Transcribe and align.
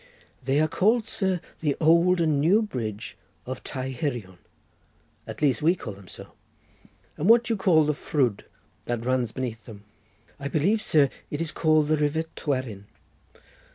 "They 0.43 0.59
are 0.59 0.67
called, 0.67 1.07
sir, 1.07 1.41
the 1.59 1.75
old 1.79 2.21
and 2.21 2.41
new 2.41 2.63
bridge 2.63 3.15
of 3.45 3.63
Tai 3.63 3.89
Hirion; 3.89 4.39
at 5.27 5.43
least 5.43 5.61
we 5.61 5.75
call 5.75 5.93
them 5.93 6.07
so." 6.07 6.29
"And 7.17 7.29
what 7.29 7.43
do 7.43 7.53
you 7.53 7.55
call 7.59 7.83
the 7.85 7.93
ffrwd 7.93 8.41
that 8.85 9.05
runs 9.05 9.31
beneath 9.31 9.65
them?" 9.65 9.83
"I 10.39 10.47
believe, 10.47 10.81
sir, 10.81 11.11
it 11.29 11.39
is 11.39 11.51
called 11.51 11.87
the 11.87 11.97
river 11.97 12.23
Twerin." 12.35 12.85